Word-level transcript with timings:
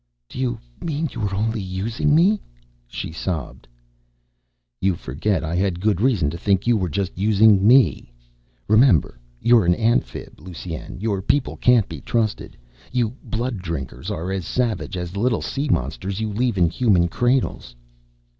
"Do 0.29 0.39
you 0.39 0.57
mean 0.83 1.09
you 1.13 1.21
were 1.21 1.35
only 1.35 1.61
using 1.61 2.15
me?" 2.15 2.41
she 2.87 3.11
sobbed. 3.11 3.67
"You 4.79 4.95
forget 4.95 5.43
I 5.43 5.53
had 5.55 5.79
good 5.79 6.01
reason 6.01 6.31
to 6.31 6.39
think 6.39 6.65
you 6.65 6.75
were 6.75 6.89
just 6.89 7.15
using 7.15 7.67
me. 7.67 8.11
Remember, 8.67 9.19
you're 9.39 9.63
an 9.63 9.75
Amphib, 9.75 10.39
Lusine. 10.39 10.99
Your 10.99 11.21
people 11.21 11.55
can't 11.55 11.87
be 11.87 12.01
trusted. 12.01 12.57
You 12.91 13.15
blood 13.23 13.59
drinkers 13.59 14.09
are 14.09 14.31
as 14.31 14.47
savage 14.47 14.97
as 14.97 15.11
the 15.11 15.19
little 15.19 15.43
sea 15.43 15.69
monsters 15.69 16.19
you 16.19 16.33
leave 16.33 16.57
in 16.57 16.67
Human 16.71 17.07
cradles." 17.07 17.75